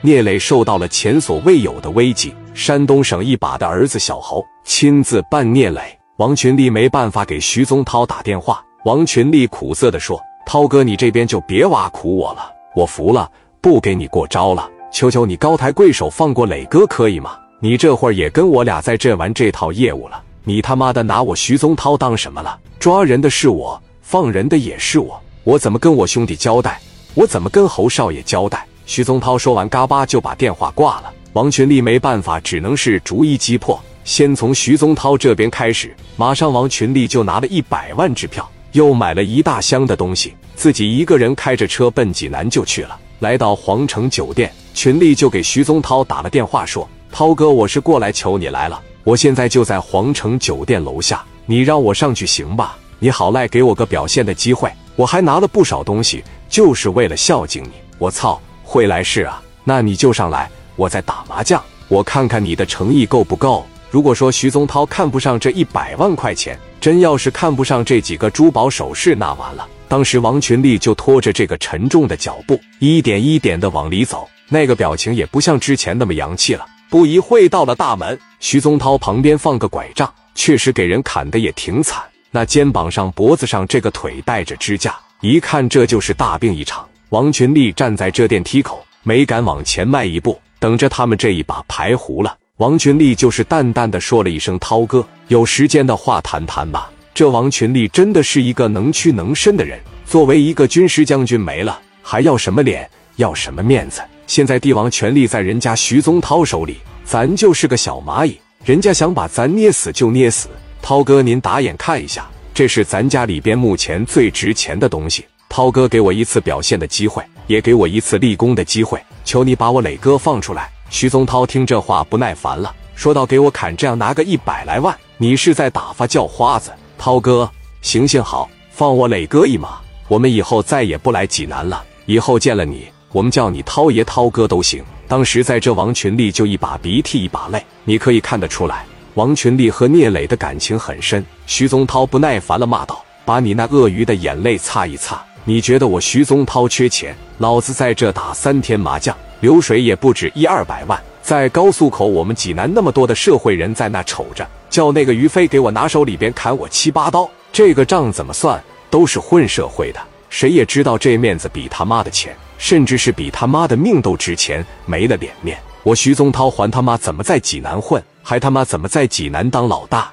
[0.00, 2.34] 聂磊受到了前所未有的危机。
[2.54, 5.80] 山东省一把的儿子小侯亲自办聂磊，
[6.16, 8.64] 王群力没办法给徐宗涛打电话。
[8.84, 13.30] 王群力苦涩地说：“涛哥，你这边就别挖苦我了，我服了，
[13.60, 14.68] 不给你过招了。
[14.90, 17.38] 求求你高抬贵手放过磊哥，可以吗？
[17.60, 22.58] 你这会儿也跟我俩在这玩这套业务了，你他妈的拿我徐宗涛当什么了？
[22.78, 26.80] 抓人的是我，放人的也是我，我怎么跟我兄弟交代？
[27.14, 31.12] 我怎么跟侯少爷交代？”徐宗涛说完，嘎巴就把电话挂了。
[31.34, 35.94] 王群力没办法，只能是逐一击破，先从徐宗涛这边开始。
[36.16, 38.48] 马上，王群力就拿了一百万支票。
[38.72, 42.98] 又买了一大箱的东西，自己一个人开着车奔济南就去了。
[43.18, 52.74] 来到皇城酒店，群力就给徐宗涛打了电话，说：“涛哥，我是过来求你来了，我现在就在皇城酒店楼下，你让我上去行吧？
[52.98, 57.72] 你好赖给我个表现的机会，我还拿了不少东西，就是为了孝敬你。
[57.98, 59.42] 我操，会来事啊？
[59.64, 69.66] 那你就上来，我在打麻将，我看看你的诚意够不够。”如果说徐宗涛看不上这一百万块钱，真要是看不上这几个珠宝首饰，那完了。
[69.88, 76.66] 当时王群力就拖着这个沉重的脚步，一点一点的往里走，那个表情也不像之前那么洋气了。
[76.90, 82.02] 不一会到了大门，徐宗涛旁边放个拐杖，确实给人砍的也挺惨。
[82.30, 86.86] 那肩膀上、脖子上这个腿带着支架，一看这就是大病一场。
[87.10, 92.36] 王群力站在这电梯口，没敢往前迈一步，等着他们这一把牌胡了。
[92.58, 99.78] 王群力就是淡淡的说了一声：“涛哥，有时间的话谈谈吧。”这王群力真的是一个能屈能伸的人。
[100.04, 102.86] 作为一个军师将军，没了还要什么脸，
[103.16, 104.02] 要什么面子？
[104.26, 110.50] 现在帝王权力在人家徐宗涛手里，咱就是个小蚂蚁，人家想把咱捏死就捏死。
[110.82, 115.24] 涛哥，您打眼看一下，这是咱家里边目前最值钱的东西。
[115.48, 120.70] 涛哥，给我一次表现的机会，也给我一次立功的机会，求你把我磊哥放出来。
[120.90, 123.76] 徐宗涛听这话不耐烦了，说道：“给我砍！
[123.76, 126.70] 这样拿个一百来万，你是在打发叫花子？
[126.98, 127.50] 涛哥，
[127.82, 131.82] 行行好，放我磊哥一马，我们以后再也不来济南了。
[132.06, 138.84] 以后见了你，我们叫你涛爷、涛哥都行。”当时在这王群力就一把鼻涕一把泪，你可以看得出来，
[139.14, 141.24] 王群力和聂磊的感情很深。
[141.46, 145.22] 徐宗涛不耐烦了，骂道：“把你那鳄鱼的眼泪擦一擦！
[145.48, 147.16] 你觉得我徐宗涛缺钱？
[147.38, 158.62] 老子在这打三天麻将。”流水也不止一二百万，在高速口，我们济南那么多的社会人在那瞅着，叫那个于飞给我拿手里边砍我七八刀，这个账怎么算？
[158.90, 165.58] 都是混社会的，谁也知道这面子比他妈的钱，甚至是比他妈的命都值钱，没了脸面。
[165.82, 170.12] 我徐宗涛还他妈怎么在济南混，还他妈怎么在济南当老大？